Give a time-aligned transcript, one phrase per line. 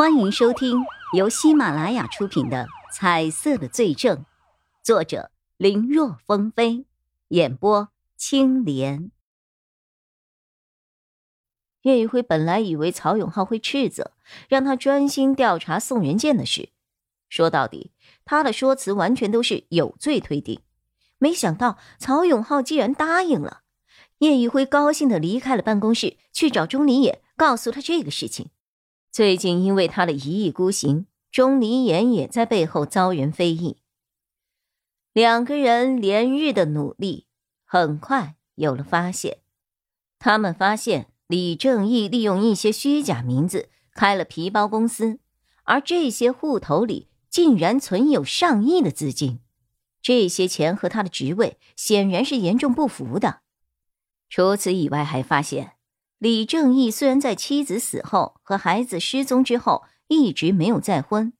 [0.00, 4.16] 欢迎收听由喜马拉雅出品的《彩色的罪证》，
[4.82, 6.86] 作者林若风飞，
[7.28, 9.10] 演播青莲。
[11.82, 14.12] 叶宇辉本来以为曹永浩会斥责，
[14.48, 16.70] 让他专心调查宋元剑的事。
[17.28, 17.92] 说到底，
[18.24, 20.62] 他的说辞完全都是有罪推定。
[21.18, 23.60] 没想到曹永浩竟然答应了。
[24.20, 28.48] 叶宇辉高兴的离开了办公室，去找钟离野，告诉他这个事情。
[29.12, 33.78] 最近因为他的一意孤行，钟离言也在背后遭人非议。
[35.12, 37.26] 两个人连日的努力，
[37.64, 39.38] 很快有了发现。
[40.20, 45.18] 他们发现李正义利用一些虚假名字开了皮包公司，
[45.64, 49.40] 而这些户头里竟然存有上亿的资金。
[50.00, 53.40] 这些钱和他的职位显然是严重不符的。
[54.28, 55.72] 除此以外，还发现。
[56.20, 61.32] 李正义虽然在妻子死后和孩子失踪之后一直没有再婚，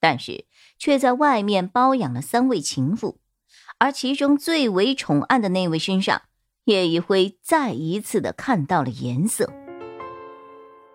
[0.00, 0.44] 但是
[0.78, 3.22] 却在外面包养了三位情妇，
[3.78, 6.24] 而其中最为宠爱的那位身上，
[6.64, 9.50] 叶一辉再一次的看到了颜色。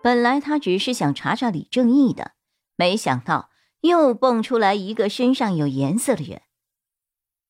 [0.00, 2.34] 本来他只是想查查李正义的，
[2.76, 6.42] 没想到又蹦出来一个身上有颜色的人。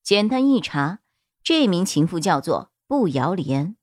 [0.02, 1.00] 简单一查，
[1.42, 3.76] 这名情妇叫做步摇莲，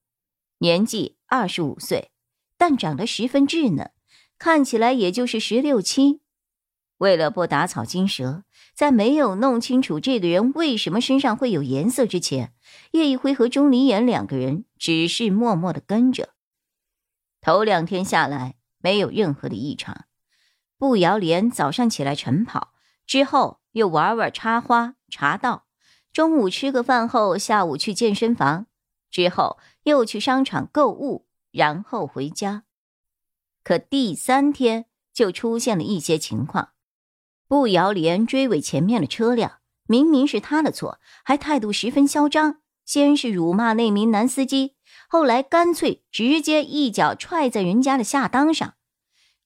[0.58, 1.17] 年纪。
[1.31, 2.11] 二十五岁，
[2.57, 3.91] 但长得十分稚嫩，
[4.37, 6.19] 看起来也就是十六七。
[6.97, 8.43] 为了不打草惊蛇，
[8.75, 12.53] 在没有弄清楚这个人为什么身上会有颜色之前，
[12.91, 16.33] 叶一辉和钟离言两个人只是默默的跟着。
[17.39, 20.03] 头两天下来，没有任何的异常。
[20.77, 22.73] 步摇莲早上起来晨跑，
[23.07, 25.65] 之后又玩玩插花、茶道，
[26.11, 28.67] 中午吃个饭后，下午去健身房。
[29.09, 32.63] 之后又去商场购物，然后回家。
[33.63, 36.69] 可第三天就出现了一些情况：
[37.47, 42.61] 步摇连追尾前面的车辆，明明是他的错，还态度十分嚣张。
[42.85, 44.75] 先是辱骂那名男司机，
[45.08, 48.75] 后来干脆直接一脚踹在人家的下裆上。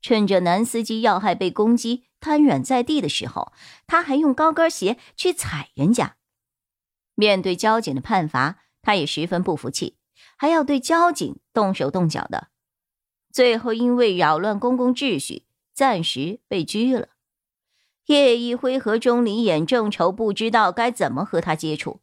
[0.01, 3.51] 趁着男司机要害被攻击瘫软在地的时候，
[3.85, 6.18] 他还用高跟鞋去踩人家。
[7.16, 8.59] 面对交警的判罚。
[8.81, 9.97] 他也十分不服气，
[10.35, 12.50] 还要对交警动手动脚的，
[13.31, 17.09] 最后因为扰乱公共秩序，暂时被拘了。
[18.06, 22.01] 叶一辉和钟离眼正愁不知道该怎么和他接触，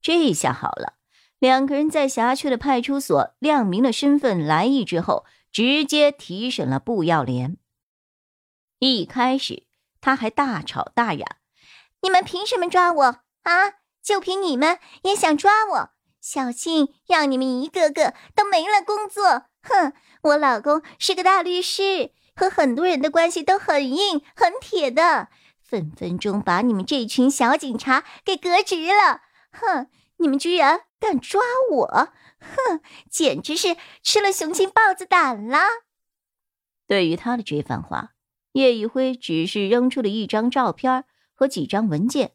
[0.00, 0.94] 这下好了，
[1.38, 7.56] 两个人在辖区的派出所亮明了身份来意之后，直接提审了步耀莲。
[8.80, 9.66] 一开始
[10.00, 11.24] 他还大吵大嚷
[12.02, 13.04] ：“你们凭什么抓我
[13.42, 13.74] 啊？
[14.02, 15.90] 就凭你们也想抓我？”
[16.24, 19.44] 小心让你们一个个都没了工作！
[19.60, 19.92] 哼，
[20.22, 25.28] 我老公是个大律师，和很多人的关系都很硬很铁的，
[25.60, 29.20] 分分钟把你们这群小警察给革职了！
[29.52, 31.86] 哼，你们居然敢抓我！
[32.40, 32.80] 哼，
[33.10, 35.58] 简直是吃了雄心豹子胆了！
[36.86, 38.12] 对于他的这番话，
[38.52, 41.04] 叶宇辉只是扔出了一张照片
[41.34, 42.32] 和几张文件。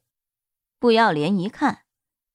[0.78, 1.86] 不要脸一看，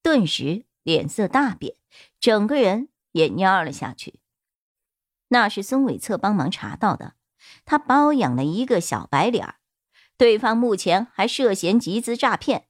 [0.03, 0.65] 顿时。
[0.84, 1.75] 脸色大变，
[2.21, 4.21] 整个人也蔫了下去。
[5.28, 7.17] 那是孙伟策帮忙查到的，
[7.65, 9.56] 他包养了一个小白脸
[10.17, 12.69] 对方目前还涉嫌集资诈骗，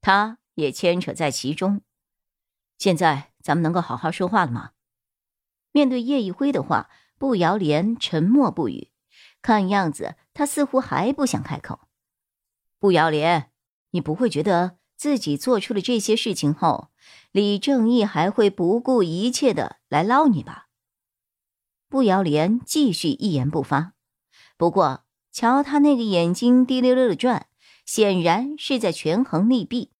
[0.00, 1.80] 他也牵扯在其中。
[2.78, 4.72] 现在咱们能够好好说话了吗？
[5.72, 6.88] 面对叶一辉的话，
[7.18, 8.92] 步摇莲沉默不语，
[9.42, 11.88] 看样子他似乎还不想开口。
[12.78, 13.50] 步摇莲，
[13.90, 14.78] 你不会觉得？
[14.96, 16.90] 自己做出了这些事情后，
[17.30, 20.68] 李正义还会不顾一切的来捞你吧？
[21.88, 23.92] 步摇莲继续一言不发。
[24.56, 27.46] 不过，瞧他那个眼睛滴溜溜的转，
[27.84, 29.92] 显然是在权衡利弊。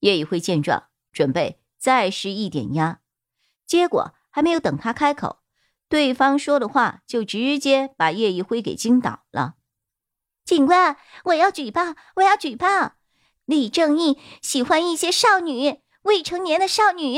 [0.00, 3.00] 叶宇辉见状，准备再施一点压，
[3.66, 5.40] 结果还没有等他开口，
[5.88, 9.54] 对方说的话就直接把叶一辉给惊倒了。
[10.44, 11.94] 警官，我要举报！
[12.16, 12.97] 我要举报！
[13.48, 17.16] 李正义喜欢一些少女，未成年的少女。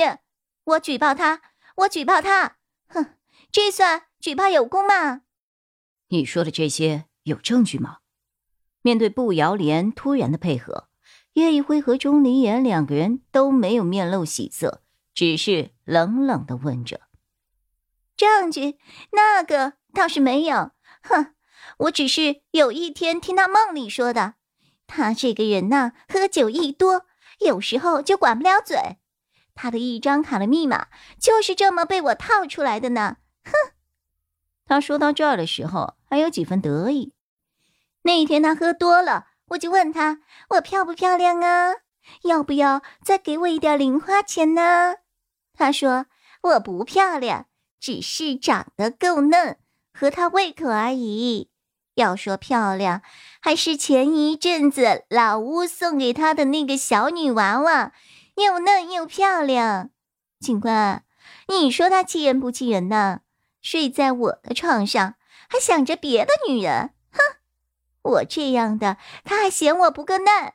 [0.62, 1.42] 我举报他，
[1.78, 2.58] 我举报他。
[2.86, 3.18] 哼，
[3.50, 5.22] 这算举报有功吗？
[6.06, 7.96] 你说的这些有证据吗？
[8.82, 10.88] 面对步摇莲突然的配合，
[11.32, 17.00] 叶一辉和钟离言两个人都没有面露喜色，只是冷冷的问着
[18.16, 18.78] ：“证据？
[19.10, 20.70] 那个倒是没有。
[21.02, 21.34] 哼，
[21.78, 24.34] 我只是有一天听他梦里说的。”
[24.92, 27.06] 他这个人呢，喝酒一多，
[27.38, 28.98] 有时候就管不了嘴。
[29.54, 33.18] 他的一张卡的密码就是这么被我套出来的呢。
[33.44, 33.52] 哼！
[34.66, 37.12] 他说到这儿的时候，还有几分得意。
[38.02, 41.74] 那一天他喝多了，我就问他我漂不漂亮啊？
[42.22, 44.96] 要不要再给我一点零花钱呢？
[45.54, 46.06] 他说
[46.42, 47.46] 我不漂亮，
[47.78, 49.58] 只是长得够嫩，
[49.92, 51.49] 合他胃口而已。
[52.00, 53.02] 要说漂亮，
[53.40, 57.92] 还是前一阵子老乌送给他的那个小女娃娃，
[58.36, 59.90] 又嫩又漂亮。
[60.40, 61.04] 警官，
[61.48, 63.20] 你说他气人不气人呢？
[63.60, 65.16] 睡在我的床上，
[65.48, 67.20] 还想着别的女人，哼！
[68.02, 70.54] 我这样的，他还嫌我不够嫩。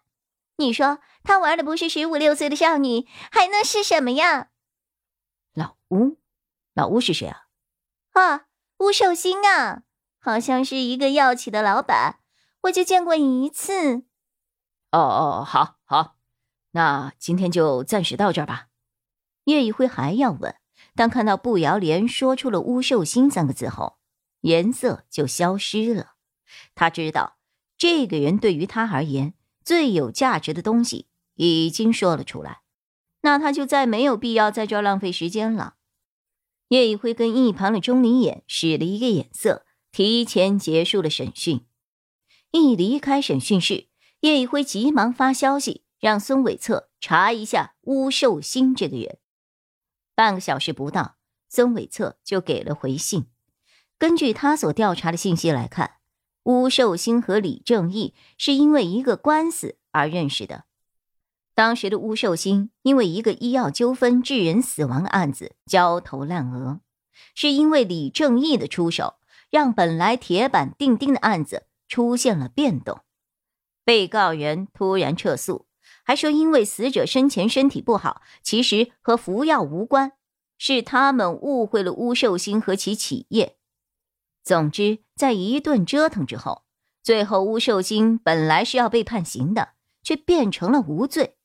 [0.57, 4.47] 你说他玩的不是十五六岁的少女，还能是什么呀？
[5.53, 6.17] 老乌，
[6.73, 7.43] 老乌是谁啊？
[8.13, 8.45] 啊，
[8.79, 9.83] 乌寿星啊，
[10.25, 12.17] 好像是一个药企的老板，
[12.63, 13.97] 我就见过一次。
[14.91, 16.15] 哦哦，好，好，
[16.71, 18.69] 那今天就暂时到这儿吧。
[19.43, 20.55] 叶一辉还要问，
[20.95, 23.97] 当看到步摇莲说出了“乌寿星”三个字后，
[24.41, 26.13] 颜色就消失了。
[26.73, 27.37] 他知道，
[27.77, 31.05] 这个人对于他而言最有价值的东西
[31.35, 32.61] 已经说了出来，
[33.21, 35.75] 那他就再没有必要在这儿浪费时间了。
[36.69, 41.65] 叶一辉跟一旁的钟离眼使了一个眼色，提前结束了审讯。
[42.51, 43.87] 一离开审讯室，
[44.19, 49.19] 叶一辉急忙发消息让孙伟策查一下乌寿星这个人。
[50.13, 51.15] 半个小时不到，
[51.47, 53.27] 孙伟策就给了回信。
[53.97, 55.91] 根据他所调查的信息来看，
[56.43, 60.65] 巫寿星和李正义是因为一个官司而认识的。
[61.53, 66.81] 当时的巫寿星因为一个医药纠纷致人死亡的案子焦头烂额，
[67.33, 69.15] 是因为李正义的出手，
[69.49, 73.01] 让本来铁板钉钉的案子出现了变动。
[73.83, 75.67] 被告人突然撤诉。
[76.03, 80.13] 还说，因为死者生前身体不好，其实和服药无关，
[80.57, 83.57] 是他们误会了巫寿星和其企业。
[84.43, 86.63] 总之，在一顿折腾之后，
[87.01, 89.69] 最后巫寿星本来是要被判刑的，
[90.03, 91.37] 却变成了无罪。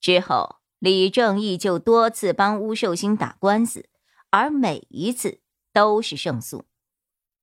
[0.00, 3.88] 之后，李正义就多次帮巫寿星打官司，
[4.30, 5.40] 而每一次
[5.72, 6.66] 都是胜诉。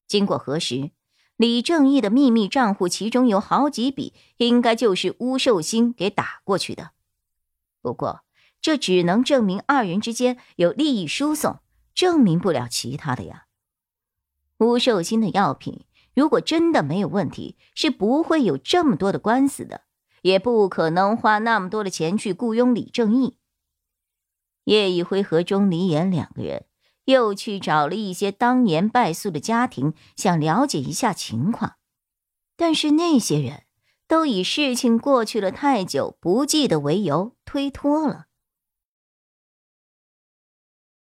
[0.07, 0.91] 经过核实。
[1.35, 6.91] 李正义的秘密账户，其中有好几笔，应该就是巫寿星给打过去的。
[7.81, 8.21] 不过，
[8.61, 11.59] 这只能证明二人之间有利益输送，
[11.95, 13.47] 证明不了其他的呀。
[14.59, 19.81] 巫寿星的药品如果真的没有问题，是不会有这么多的官司的，
[20.21, 23.37] 也不可能花那么多的钱去雇佣李正义。
[24.65, 26.65] 叶一辉和钟离言两个人。
[27.05, 31.75] 又去找了一些当年败诉的家庭，想了解一下情况，
[32.55, 33.63] 但是那些人
[34.07, 38.27] 都以事情过去了太久不记得为由推脱了。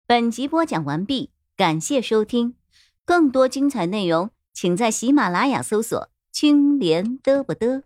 [0.07, 2.57] 本集播讲完毕，感谢收听，
[3.05, 7.83] 更多精彩内容请在喜马拉雅搜索“青莲嘚不嘚”。